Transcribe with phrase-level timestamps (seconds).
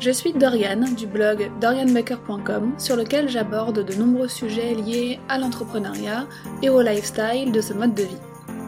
[0.00, 6.26] Je suis Doriane du blog dorianbaker.com sur lequel j'aborde de nombreux sujets liés à l'entrepreneuriat
[6.62, 8.16] et au lifestyle de ce mode de vie.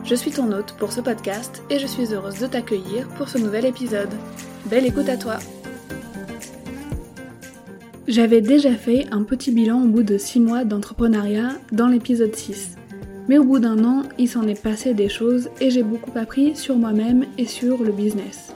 [0.04, 3.38] Je suis ton hôte pour ce podcast et je suis heureuse de t'accueillir pour ce
[3.38, 4.10] nouvel épisode.
[4.66, 5.38] Belle écoute à toi
[8.06, 12.76] J'avais déjà fait un petit bilan au bout de 6 mois d'entrepreneuriat dans l'épisode 6.
[13.28, 16.54] Mais au bout d'un an, il s'en est passé des choses et j'ai beaucoup appris
[16.54, 18.54] sur moi-même et sur le business.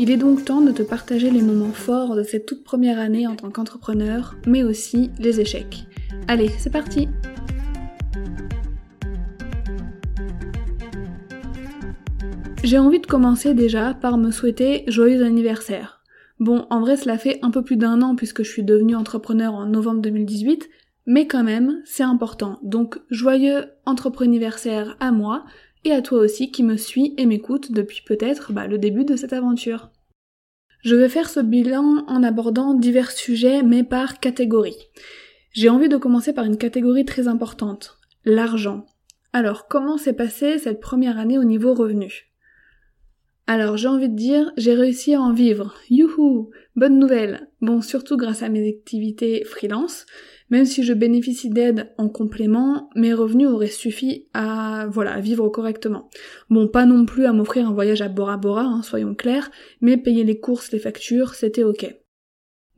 [0.00, 3.26] Il est donc temps de te partager les moments forts de cette toute première année
[3.26, 5.88] en tant qu'entrepreneur, mais aussi les échecs.
[6.28, 7.08] Allez, c'est parti
[12.62, 16.00] J'ai envie de commencer déjà par me souhaiter joyeux anniversaire.
[16.38, 19.52] Bon, en vrai, cela fait un peu plus d'un an puisque je suis devenue entrepreneur
[19.52, 20.68] en novembre 2018,
[21.06, 22.60] mais quand même, c'est important.
[22.62, 23.64] Donc, joyeux
[24.20, 25.44] anniversaire à moi
[25.84, 29.16] et à toi aussi qui me suis et m'écoute depuis peut-être bah, le début de
[29.16, 29.90] cette aventure.
[30.82, 34.76] Je vais faire ce bilan en abordant divers sujets mais par catégorie.
[35.52, 38.86] J'ai envie de commencer par une catégorie très importante, l'argent.
[39.32, 42.27] Alors, comment s'est passée cette première année au niveau revenu?
[43.48, 45.74] Alors j'ai envie de dire, j'ai réussi à en vivre.
[45.88, 50.04] Youhou Bonne nouvelle Bon, surtout grâce à mes activités freelance.
[50.50, 56.10] Même si je bénéficie d'aide en complément, mes revenus auraient suffi à, voilà, vivre correctement.
[56.50, 59.96] Bon, pas non plus à m'offrir un voyage à Bora Bora, hein, soyons clairs, mais
[59.96, 61.96] payer les courses, les factures, c'était ok.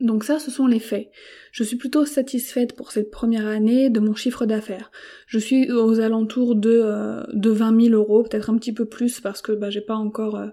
[0.01, 1.09] Donc ça, ce sont les faits.
[1.51, 4.91] Je suis plutôt satisfaite pour cette première année de mon chiffre d'affaires.
[5.27, 9.19] Je suis aux alentours de, euh, de 20 000 euros, peut-être un petit peu plus
[9.19, 10.47] parce que bah, j'ai pas encore euh,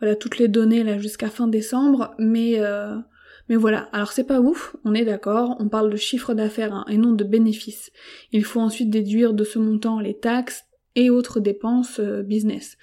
[0.00, 2.96] voilà toutes les données là jusqu'à fin décembre, mais euh,
[3.50, 3.88] mais voilà.
[3.92, 5.56] Alors c'est pas ouf, on est d'accord.
[5.60, 7.92] On parle de chiffre d'affaires hein, et non de bénéfices.
[8.32, 10.64] Il faut ensuite déduire de ce montant les taxes
[10.94, 12.78] et autres dépenses business.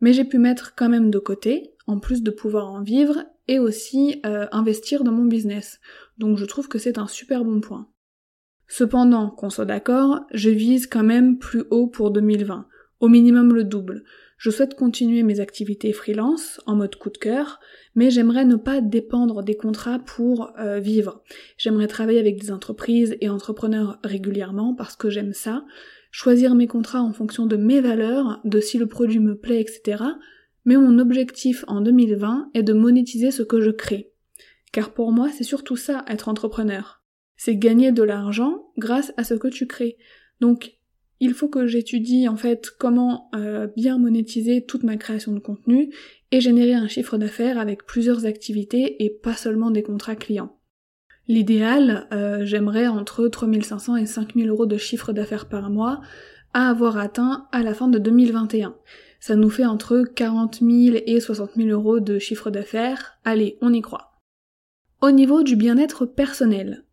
[0.00, 3.58] Mais j'ai pu mettre quand même de côté, en plus de pouvoir en vivre et
[3.58, 5.80] aussi euh, investir dans mon business.
[6.18, 7.88] Donc je trouve que c'est un super bon point.
[8.68, 12.66] Cependant, qu'on soit d'accord, je vise quand même plus haut pour 2020,
[13.00, 14.04] au minimum le double.
[14.36, 17.58] Je souhaite continuer mes activités freelance en mode coup de cœur,
[17.94, 21.24] mais j'aimerais ne pas dépendre des contrats pour euh, vivre.
[21.56, 25.64] J'aimerais travailler avec des entreprises et entrepreneurs régulièrement parce que j'aime ça,
[26.10, 30.04] choisir mes contrats en fonction de mes valeurs, de si le produit me plaît, etc
[30.68, 34.12] mais mon objectif en 2020 est de monétiser ce que je crée.
[34.70, 37.02] Car pour moi, c'est surtout ça, être entrepreneur.
[37.38, 39.96] C'est gagner de l'argent grâce à ce que tu crées.
[40.40, 40.74] Donc,
[41.20, 45.90] il faut que j'étudie en fait comment euh, bien monétiser toute ma création de contenu
[46.32, 50.54] et générer un chiffre d'affaires avec plusieurs activités et pas seulement des contrats clients.
[51.28, 56.02] L'idéal, euh, j'aimerais entre 3500 et 5000 euros de chiffre d'affaires par mois
[56.52, 58.76] à avoir atteint à la fin de 2021
[59.20, 63.18] ça nous fait entre 40 000 et 60 000 euros de chiffre d'affaires.
[63.24, 64.20] Allez, on y croit.
[65.00, 66.84] Au niveau du bien-être personnel,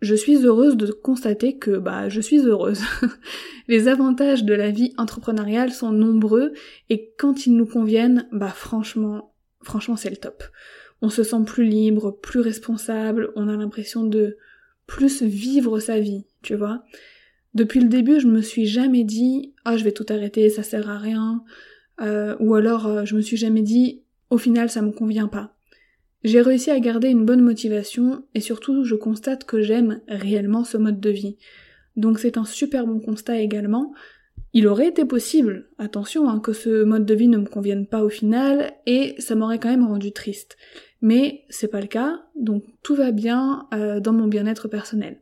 [0.00, 2.80] je suis heureuse de constater que bah je suis heureuse.
[3.68, 6.52] Les avantages de la vie entrepreneuriale sont nombreux
[6.88, 10.42] et quand ils nous conviennent, bah franchement, franchement c'est le top.
[11.02, 14.38] On se sent plus libre, plus responsable, on a l'impression de
[14.86, 16.82] plus vivre sa vie, tu vois.
[17.52, 20.88] Depuis le début, je me suis jamais dit ah je vais tout arrêter, ça sert
[20.88, 21.44] à rien,
[22.00, 25.56] euh, ou alors euh, je me suis jamais dit au final ça me convient pas.
[26.22, 30.76] J'ai réussi à garder une bonne motivation et surtout je constate que j'aime réellement ce
[30.76, 31.36] mode de vie.
[31.96, 33.92] Donc c'est un super bon constat également.
[34.52, 38.02] Il aurait été possible, attention, hein, que ce mode de vie ne me convienne pas
[38.02, 40.56] au final et ça m'aurait quand même rendu triste.
[41.02, 45.20] Mais c'est pas le cas, donc tout va bien euh, dans mon bien-être personnel.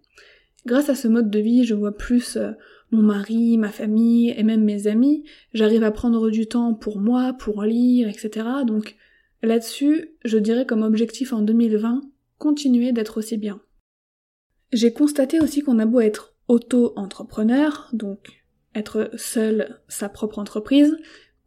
[0.67, 2.39] Grâce à ce mode de vie, je vois plus
[2.91, 5.25] mon mari, ma famille et même mes amis.
[5.53, 8.47] J'arrive à prendre du temps pour moi, pour lire, etc.
[8.67, 8.97] Donc
[9.43, 12.03] là-dessus, je dirais comme objectif en 2020,
[12.39, 13.61] continuer d'être aussi bien.
[14.73, 18.45] J'ai constaté aussi qu'on a beau être auto-entrepreneur, donc
[18.75, 20.97] être seul sa propre entreprise,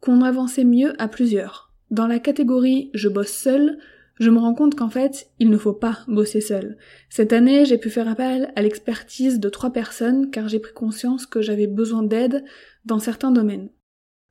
[0.00, 1.72] qu'on avançait mieux à plusieurs.
[1.90, 3.78] Dans la catégorie je bosse seul,
[4.22, 6.76] je me rends compte qu'en fait, il ne faut pas bosser seul.
[7.10, 11.26] Cette année, j'ai pu faire appel à l'expertise de trois personnes car j'ai pris conscience
[11.26, 12.44] que j'avais besoin d'aide
[12.84, 13.70] dans certains domaines.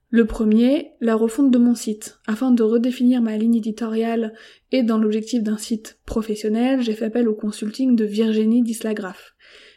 [0.09, 2.19] Le premier, la refonte de mon site.
[2.25, 4.33] Afin de redéfinir ma ligne éditoriale
[4.71, 9.35] et dans l'objectif d'un site professionnel, j'ai fait appel au consulting de Virginie Dislagraphe.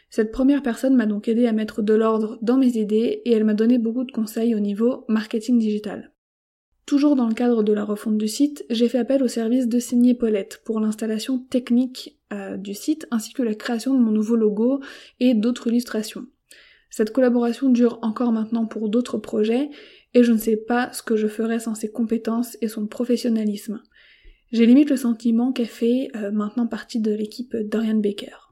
[0.09, 3.43] Cette première personne m'a donc aidé à mettre de l'ordre dans mes idées et elle
[3.43, 6.14] m'a donné beaucoup de conseils au niveau marketing digital.
[6.85, 9.79] Toujours dans le cadre de la refonte du site, j'ai fait appel au service de
[9.79, 14.35] Signé Paulette pour l'installation technique euh, du site ainsi que la création de mon nouveau
[14.35, 14.81] logo
[15.19, 16.27] et d'autres illustrations.
[16.91, 19.71] Cette collaboration dure encore maintenant pour d'autres projets
[20.13, 23.81] et je ne sais pas ce que je ferais sans ses compétences et son professionnalisme.
[24.51, 28.45] J'ai limite le sentiment qu'elle fait euh, maintenant partie de l'équipe Dorian Baker.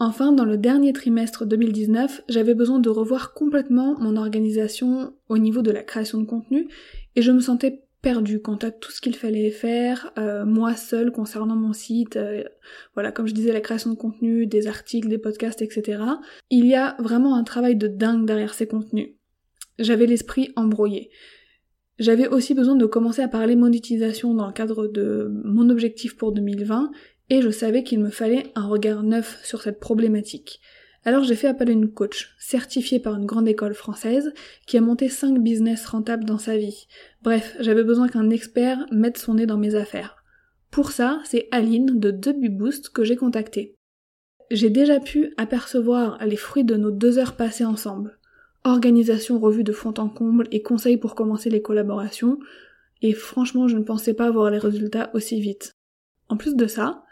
[0.00, 5.60] Enfin, dans le dernier trimestre 2019, j'avais besoin de revoir complètement mon organisation au niveau
[5.60, 6.68] de la création de contenu
[7.18, 11.10] et je me sentais perdue quant à tout ce qu'il fallait faire, euh, moi seule
[11.10, 12.44] concernant mon site, euh,
[12.94, 16.00] voilà, comme je disais, la création de contenu, des articles, des podcasts, etc.
[16.48, 19.14] Il y a vraiment un travail de dingue derrière ces contenus.
[19.80, 21.10] J'avais l'esprit embrouillé.
[21.98, 26.30] J'avais aussi besoin de commencer à parler monétisation dans le cadre de mon objectif pour
[26.30, 26.92] 2020
[27.30, 30.60] et je savais qu'il me fallait un regard neuf sur cette problématique.
[31.04, 34.32] Alors j'ai fait appel à une coach, certifiée par une grande école française,
[34.66, 36.86] qui a monté 5 business rentables dans sa vie.
[37.22, 40.16] Bref, j'avais besoin qu'un expert mette son nez dans mes affaires.
[40.70, 43.74] Pour ça, c'est Aline de Debut Boost que j'ai contacté.
[44.50, 48.18] J'ai déjà pu apercevoir les fruits de nos deux heures passées ensemble.
[48.64, 52.38] Organisation revue de fond en comble et conseils pour commencer les collaborations,
[53.02, 55.72] et franchement je ne pensais pas voir les résultats aussi vite.
[56.28, 57.04] En plus de ça,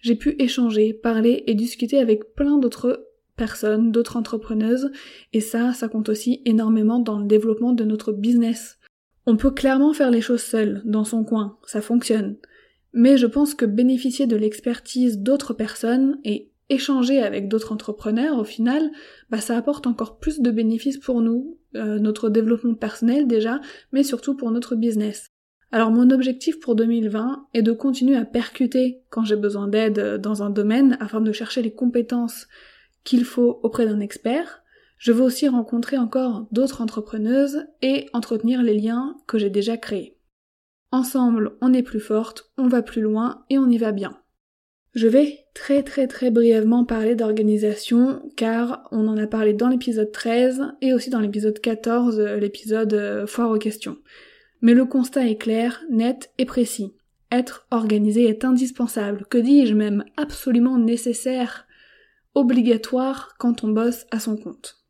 [0.00, 4.90] j'ai pu échanger, parler et discuter avec plein d'autres personnes, d'autres entrepreneuses,
[5.32, 8.78] et ça, ça compte aussi énormément dans le développement de notre business.
[9.26, 12.36] On peut clairement faire les choses seul, dans son coin, ça fonctionne.
[12.92, 18.44] Mais je pense que bénéficier de l'expertise d'autres personnes et échanger avec d'autres entrepreneurs, au
[18.44, 18.90] final,
[19.30, 23.60] bah ça apporte encore plus de bénéfices pour nous, euh, notre développement personnel déjà,
[23.92, 25.28] mais surtout pour notre business.
[25.72, 30.42] Alors mon objectif pour 2020 est de continuer à percuter quand j'ai besoin d'aide dans
[30.42, 32.46] un domaine afin de chercher les compétences
[33.04, 34.62] qu'il faut auprès d'un expert.
[34.98, 40.16] Je veux aussi rencontrer encore d'autres entrepreneuses et entretenir les liens que j'ai déjà créés.
[40.90, 44.16] Ensemble, on est plus forte, on va plus loin et on y va bien.
[44.94, 50.12] Je vais très très très brièvement parler d'organisation car on en a parlé dans l'épisode
[50.12, 53.98] 13 et aussi dans l'épisode 14, l'épisode euh, foire aux questions.
[54.62, 56.94] Mais le constat est clair, net et précis.
[57.32, 61.66] Être organisé est indispensable, que dis-je même absolument nécessaire,
[62.34, 64.84] obligatoire quand on bosse à son compte.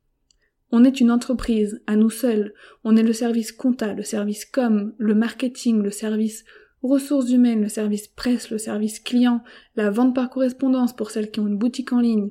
[0.71, 2.53] On est une entreprise, à nous seuls,
[2.83, 6.45] on est le service compta, le service com, le marketing, le service
[6.83, 9.43] ressources humaines, le service presse, le service client,
[9.77, 12.31] la vente par correspondance pour celles qui ont une boutique en ligne.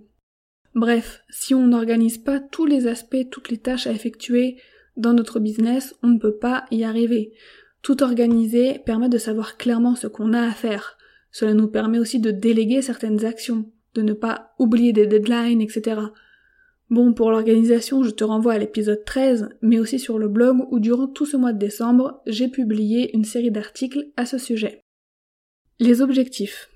[0.76, 4.58] Bref, si on n'organise pas tous les aspects, toutes les tâches à effectuer,
[4.96, 7.34] dans notre business, on ne peut pas y arriver.
[7.82, 10.98] Tout organiser permet de savoir clairement ce qu'on a à faire.
[11.32, 16.02] Cela nous permet aussi de déléguer certaines actions, de ne pas oublier des deadlines, etc.
[16.90, 20.80] Bon, pour l'organisation, je te renvoie à l'épisode 13, mais aussi sur le blog où
[20.80, 24.82] durant tout ce mois de décembre, j'ai publié une série d'articles à ce sujet.
[25.80, 26.70] Les objectifs.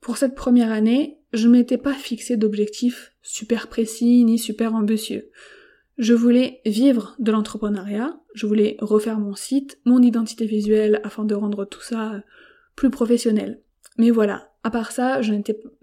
[0.00, 5.30] Pour cette première année, je ne m'étais pas fixé d'objectifs super précis ni super ambitieux.
[5.98, 11.34] Je voulais vivre de l'entrepreneuriat, je voulais refaire mon site, mon identité visuelle afin de
[11.34, 12.22] rendre tout ça
[12.74, 13.62] plus professionnel.
[13.98, 15.34] Mais voilà, à part ça, je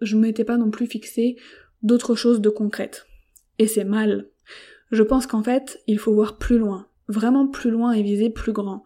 [0.02, 1.38] je m'étais pas non plus fixé
[1.82, 3.06] d'autres choses de concrètes.
[3.58, 4.28] Et c'est mal.
[4.92, 8.54] Je pense qu'en fait, il faut voir plus loin, vraiment plus loin et viser plus
[8.54, 8.84] grand.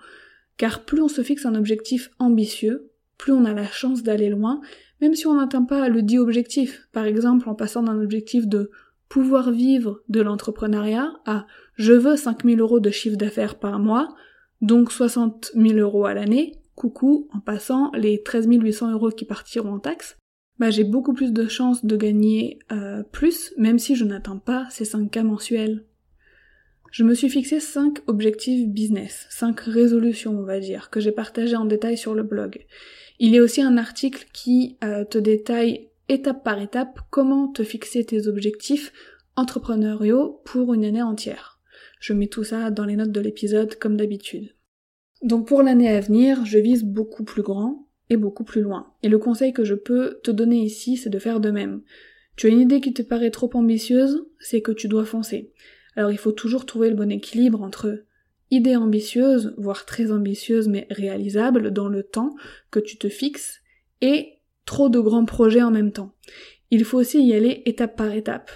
[0.57, 4.61] Car plus on se fixe un objectif ambitieux, plus on a la chance d'aller loin,
[5.01, 6.87] même si on n'atteint pas le dit objectif.
[6.91, 8.71] Par exemple, en passant d'un objectif de
[9.09, 11.45] pouvoir vivre de l'entrepreneuriat à
[11.75, 14.15] je veux 5000 euros de chiffre d'affaires par mois,
[14.61, 19.73] donc 60 000 euros à l'année, coucou, en passant les 13 800 euros qui partiront
[19.73, 20.17] en taxes,
[20.59, 24.67] bah j'ai beaucoup plus de chances de gagner euh, plus, même si je n'atteins pas
[24.69, 25.85] ces 5 cas mensuels.
[26.91, 31.55] Je me suis fixé 5 objectifs business, 5 résolutions on va dire, que j'ai partagées
[31.55, 32.65] en détail sur le blog.
[33.19, 37.63] Il y a aussi un article qui euh, te détaille étape par étape comment te
[37.63, 38.91] fixer tes objectifs
[39.35, 41.59] entrepreneuriaux pour une année entière.
[41.99, 44.53] Je mets tout ça dans les notes de l'épisode comme d'habitude.
[45.23, 48.93] Donc pour l'année à venir, je vise beaucoup plus grand et beaucoup plus loin.
[49.01, 51.81] Et le conseil que je peux te donner ici, c'est de faire de même.
[52.35, 55.53] Tu as une idée qui te paraît trop ambitieuse, c'est que tu dois foncer.
[55.95, 58.03] Alors il faut toujours trouver le bon équilibre entre
[58.51, 62.35] idée ambitieuse, voire très ambitieuse mais réalisable dans le temps
[62.69, 63.61] que tu te fixes,
[64.01, 64.33] et
[64.65, 66.13] trop de grands projets en même temps.
[66.69, 68.51] Il faut aussi y aller étape par étape.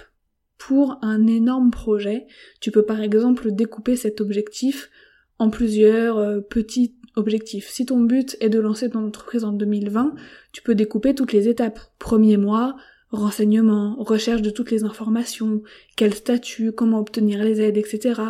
[0.58, 2.26] Pour un énorme projet,
[2.60, 4.90] tu peux par exemple découper cet objectif
[5.38, 7.68] en plusieurs euh, petits objectifs.
[7.68, 10.14] Si ton but est de lancer ton entreprise en 2020,
[10.52, 11.80] tu peux découper toutes les étapes.
[11.98, 12.76] Premier mois,
[13.10, 15.62] renseignement, recherche de toutes les informations,
[15.96, 18.20] quel statut, comment obtenir les aides, etc.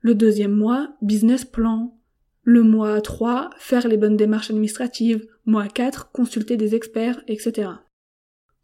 [0.00, 1.98] Le deuxième mois, business plan.
[2.44, 5.26] Le mois 3, faire les bonnes démarches administratives.
[5.46, 7.70] Mois 4, consulter des experts, etc.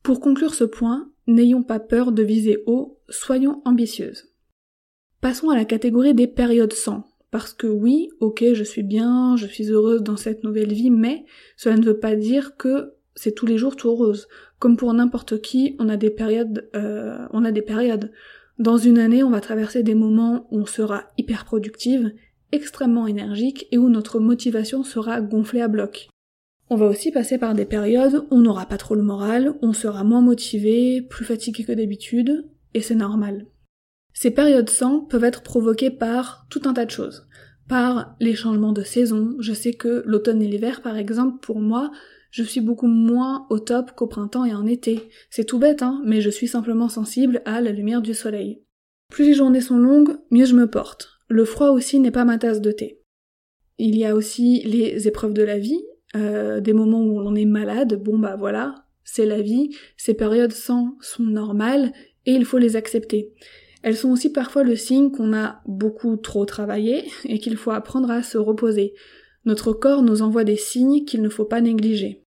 [0.03, 4.33] Pour conclure ce point, n'ayons pas peur de viser haut, soyons ambitieuses.
[5.21, 7.08] Passons à la catégorie des périodes sans.
[7.31, 11.25] Parce que oui, ok, je suis bien, je suis heureuse dans cette nouvelle vie, mais
[11.57, 14.29] cela ne veut pas dire que c'est tous les jours tout rose.
[14.59, 18.13] Comme pour n'importe qui, on a des périodes, euh, on a des périodes.
[18.59, 22.13] Dans une année, on va traverser des moments où on sera hyper productive,
[22.51, 26.09] extrêmement énergique et où notre motivation sera gonflée à bloc.
[26.71, 29.73] On va aussi passer par des périodes où on n'aura pas trop le moral, on
[29.73, 33.47] sera moins motivé, plus fatigué que d'habitude, et c'est normal.
[34.21, 37.29] Ces périodes sans peuvent être provoquées par tout un tas de choses.
[37.69, 41.93] Par les changements de saison, je sais que l'automne et l'hiver par exemple, pour moi,
[42.33, 45.09] je suis beaucoup moins au top qu'au printemps et en été.
[45.31, 48.65] C'est tout bête, hein, mais je suis simplement sensible à la lumière du soleil.
[49.09, 51.11] Plus les journées sont longues, mieux je me porte.
[51.29, 53.01] Le froid aussi n'est pas ma tasse de thé.
[53.79, 55.81] Il y a aussi les épreuves de la vie,
[56.17, 60.51] euh, des moments où on est malade, bon bah voilà, c'est la vie, ces périodes
[60.51, 61.93] sans sont normales
[62.27, 63.33] et il faut les accepter.
[63.89, 68.11] Elles sont aussi parfois le signe qu'on a beaucoup trop travaillé et qu'il faut apprendre
[68.11, 68.93] à se reposer.
[69.47, 72.23] Notre corps nous envoie des signes qu'il ne faut pas négliger.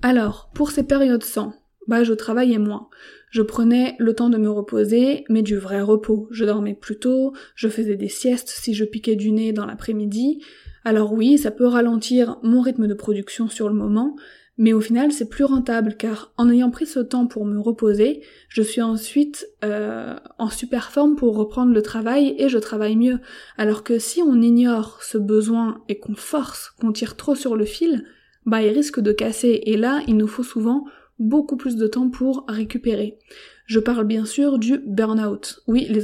[0.00, 1.52] Alors, pour ces périodes sans,
[1.86, 2.88] bah je travaillais moins.
[3.28, 6.28] Je prenais le temps de me reposer, mais du vrai repos.
[6.30, 10.42] Je dormais plus tôt, je faisais des siestes si je piquais du nez dans l'après-midi.
[10.82, 14.16] Alors oui, ça peut ralentir mon rythme de production sur le moment,
[14.58, 18.22] mais au final c'est plus rentable car en ayant pris ce temps pour me reposer,
[18.48, 23.18] je suis ensuite euh, en super forme pour reprendre le travail et je travaille mieux.
[23.56, 27.64] Alors que si on ignore ce besoin et qu'on force, qu'on tire trop sur le
[27.64, 28.04] fil,
[28.44, 30.84] bah il risque de casser et là il nous faut souvent
[31.18, 33.18] beaucoup plus de temps pour récupérer.
[33.66, 35.60] Je parle bien sûr du burn-out.
[35.66, 36.02] Oui, les,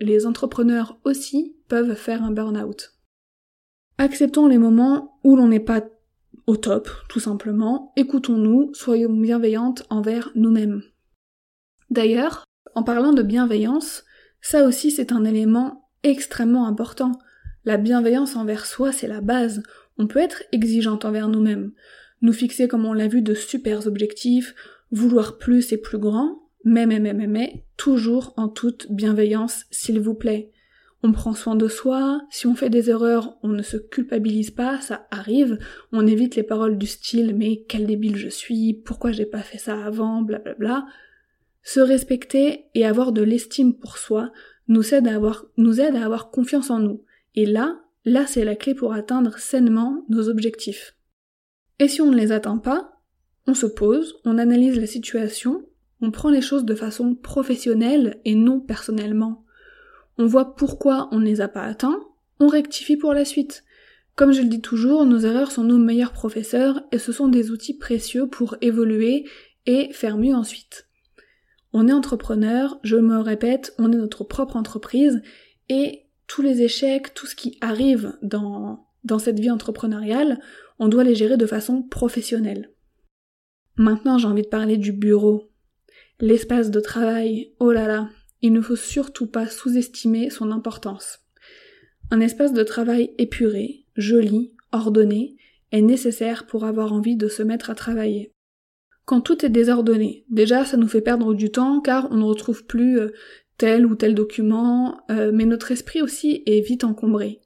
[0.00, 2.92] les entrepreneurs aussi peuvent faire un burn-out.
[3.98, 5.82] Acceptons les moments où l'on n'est pas
[6.46, 7.92] au top, tout simplement.
[7.96, 10.82] Écoutons-nous, soyons bienveillantes envers nous-mêmes.
[11.90, 14.04] D'ailleurs, en parlant de bienveillance,
[14.40, 17.12] ça aussi c'est un élément extrêmement important.
[17.64, 19.62] La bienveillance envers soi, c'est la base.
[19.96, 21.72] On peut être exigeante envers nous-mêmes,
[22.20, 24.54] nous fixer, comme on l'a vu, de super objectifs,
[24.90, 30.00] vouloir plus et plus grand, mais, mais, mais, mais, mais, toujours en toute bienveillance, s'il
[30.00, 30.50] vous plaît
[31.04, 34.80] on prend soin de soi, si on fait des erreurs, on ne se culpabilise pas,
[34.80, 35.58] ça arrive,
[35.92, 39.58] on évite les paroles du style mais quel débile je suis, pourquoi j'ai pas fait
[39.58, 40.54] ça avant, blablabla.
[40.56, 40.86] Bla bla.
[41.62, 44.32] Se respecter et avoir de l'estime pour soi
[44.66, 47.04] nous aide à avoir, nous aide à avoir confiance en nous.
[47.34, 50.96] Et là, là c'est la clé pour atteindre sainement nos objectifs.
[51.78, 53.02] Et si on ne les atteint pas,
[53.46, 55.68] on se pose, on analyse la situation,
[56.00, 59.43] on prend les choses de façon professionnelle et non personnellement
[60.18, 62.00] on voit pourquoi on ne les a pas atteints,
[62.40, 63.64] on rectifie pour la suite.
[64.16, 67.50] Comme je le dis toujours, nos erreurs sont nos meilleurs professeurs et ce sont des
[67.50, 69.24] outils précieux pour évoluer
[69.66, 70.88] et faire mieux ensuite.
[71.72, 75.20] On est entrepreneur, je me répète, on est notre propre entreprise
[75.68, 80.40] et tous les échecs, tout ce qui arrive dans, dans cette vie entrepreneuriale,
[80.78, 82.70] on doit les gérer de façon professionnelle.
[83.76, 85.50] Maintenant, j'ai envie de parler du bureau.
[86.20, 88.08] L'espace de travail, oh là là,
[88.44, 91.20] il ne faut surtout pas sous-estimer son importance.
[92.10, 95.36] Un espace de travail épuré, joli, ordonné,
[95.72, 98.34] est nécessaire pour avoir envie de se mettre à travailler.
[99.06, 102.66] Quand tout est désordonné, déjà ça nous fait perdre du temps car on ne retrouve
[102.66, 103.14] plus euh,
[103.56, 107.40] tel ou tel document, euh, mais notre esprit aussi est vite encombré.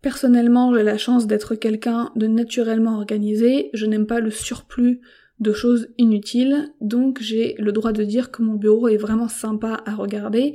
[0.00, 5.02] Personnellement, j'ai la chance d'être quelqu'un de naturellement organisé, je n'aime pas le surplus
[5.38, 9.82] de choses inutiles, donc j'ai le droit de dire que mon bureau est vraiment sympa
[9.84, 10.54] à regarder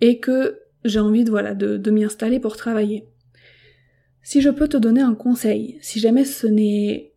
[0.00, 3.08] et que j'ai envie de, voilà, de, m'y installer pour travailler.
[4.22, 7.14] Si je peux te donner un conseil, si jamais ce n'est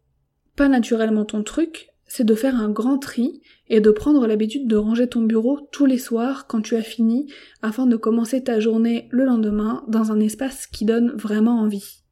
[0.56, 4.76] pas naturellement ton truc, c'est de faire un grand tri et de prendre l'habitude de
[4.76, 7.32] ranger ton bureau tous les soirs quand tu as fini
[7.62, 12.04] afin de commencer ta journée le lendemain dans un espace qui donne vraiment envie.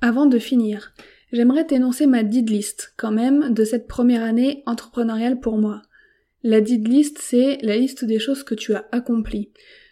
[0.00, 0.92] Avant de finir,
[1.32, 5.82] j'aimerais t'énoncer ma did list quand même de cette première année entrepreneuriale pour moi.
[6.42, 9.50] La did list, c'est la liste des choses que tu as accomplies.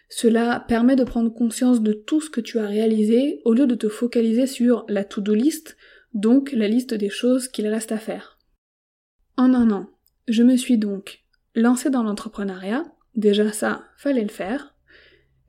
[0.09, 3.75] Cela permet de prendre conscience de tout ce que tu as réalisé au lieu de
[3.75, 5.75] te focaliser sur la to-do list,
[6.13, 8.39] donc la liste des choses qu'il reste à faire.
[9.35, 9.89] En un an,
[10.27, 11.23] je me suis donc
[11.55, 14.75] lancée dans l'entrepreneuriat, déjà ça, fallait le faire.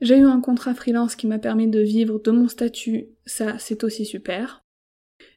[0.00, 3.84] J'ai eu un contrat freelance qui m'a permis de vivre de mon statut, ça c'est
[3.84, 4.64] aussi super.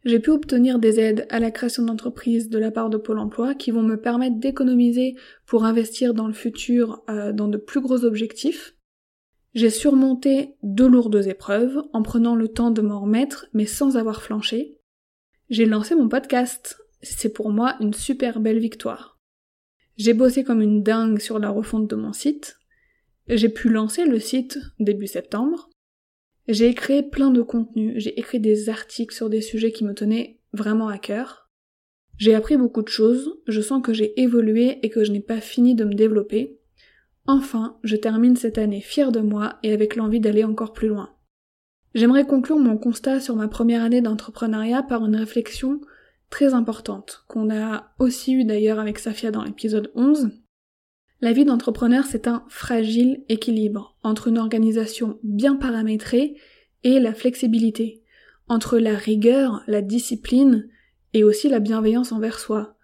[0.03, 3.53] J'ai pu obtenir des aides à la création d'entreprises de la part de Pôle Emploi
[3.53, 8.03] qui vont me permettre d'économiser pour investir dans le futur euh, dans de plus gros
[8.03, 8.75] objectifs.
[9.53, 14.23] J'ai surmonté deux lourdes épreuves en prenant le temps de m'en remettre mais sans avoir
[14.23, 14.79] flanché.
[15.49, 16.77] J'ai lancé mon podcast.
[17.01, 19.19] C'est pour moi une super belle victoire.
[19.97, 22.57] J'ai bossé comme une dingue sur la refonte de mon site.
[23.27, 25.70] J'ai pu lancer le site début septembre.
[26.51, 30.41] J'ai écrit plein de contenus, j'ai écrit des articles sur des sujets qui me tenaient
[30.51, 31.49] vraiment à cœur.
[32.17, 35.39] J'ai appris beaucoup de choses, je sens que j'ai évolué et que je n'ai pas
[35.39, 36.59] fini de me développer.
[37.25, 41.15] Enfin, je termine cette année fière de moi et avec l'envie d'aller encore plus loin.
[41.95, 45.79] J'aimerais conclure mon constat sur ma première année d'entrepreneuriat par une réflexion
[46.29, 50.31] très importante, qu'on a aussi eu d'ailleurs avec Safia dans l'épisode 11,
[51.21, 56.35] la vie d'entrepreneur, c'est un fragile équilibre entre une organisation bien paramétrée
[56.83, 58.01] et la flexibilité,
[58.47, 60.67] entre la rigueur, la discipline
[61.13, 62.75] et aussi la bienveillance envers soi,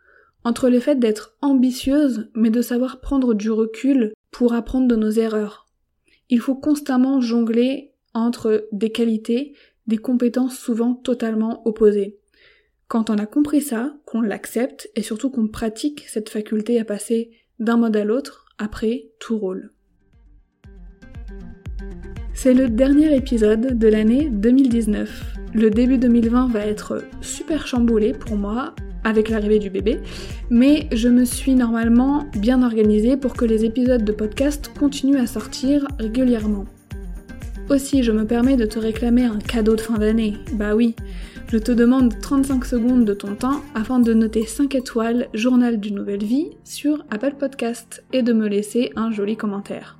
[0.43, 5.09] entre le fait d'être ambitieuse mais de savoir prendre du recul pour apprendre de nos
[5.09, 5.65] erreurs.
[6.29, 9.55] Il faut constamment jongler entre des qualités,
[9.87, 12.19] des compétences souvent totalement opposées.
[12.87, 17.31] Quand on a compris ça, qu'on l'accepte et surtout qu'on pratique cette faculté à passer
[17.59, 19.71] d'un mode à l'autre, après tout roule.
[22.33, 25.33] C'est le dernier épisode de l'année 2019.
[25.53, 29.99] Le début 2020 va être super chamboulé pour moi avec l'arrivée du bébé,
[30.49, 35.27] mais je me suis normalement bien organisée pour que les épisodes de podcast continuent à
[35.27, 36.65] sortir régulièrement.
[37.69, 40.35] Aussi, je me permets de te réclamer un cadeau de fin d'année.
[40.53, 40.95] Bah oui,
[41.49, 45.95] je te demande 35 secondes de ton temps afin de noter 5 étoiles Journal d'une
[45.95, 49.97] nouvelle vie sur Apple Podcast et de me laisser un joli commentaire.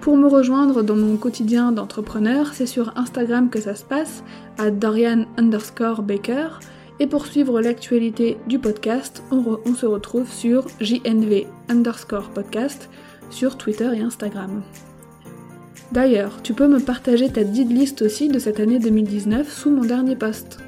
[0.00, 4.24] Pour me rejoindre dans mon quotidien d'entrepreneur, c'est sur Instagram que ça se passe,
[4.58, 6.48] à Dorian underscore Baker,
[6.98, 12.88] et pour suivre l'actualité du podcast, on, se retrouve sur JNV underscore podcast
[13.30, 14.62] sur Twitter et Instagram.
[15.92, 19.84] D'ailleurs, tu peux me partager ta did list aussi de cette année 2019 sous mon
[19.84, 20.58] dernier post.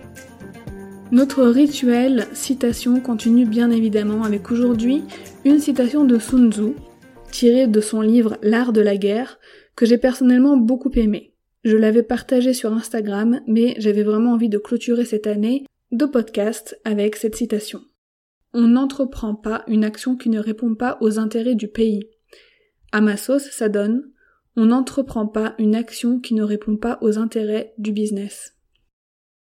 [1.13, 5.03] Notre rituel citation continue bien évidemment avec aujourd'hui
[5.47, 6.75] une citation de Sun Tzu,
[7.31, 9.39] tirée de son livre L'art de la guerre,
[9.77, 11.33] que j'ai personnellement beaucoup aimé.
[11.65, 16.79] Je l'avais partagé sur Instagram, mais j'avais vraiment envie de clôturer cette année de podcast
[16.85, 17.81] avec cette citation.
[18.53, 22.11] On n'entreprend pas une action qui ne répond pas aux intérêts du pays.
[22.93, 24.05] À ma sauce, ça donne
[24.57, 28.55] on n'entreprend pas une action qui ne répond pas aux intérêts du business.